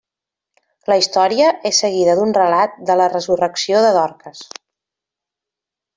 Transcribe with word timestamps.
La 0.91 0.95
història 1.01 1.49
és 1.71 1.83
seguida 1.83 2.17
d'un 2.21 2.33
relat 2.39 2.81
de 2.91 2.97
la 3.03 3.09
resurrecció 3.13 3.85
de 3.89 3.95
Dorques. 3.99 4.45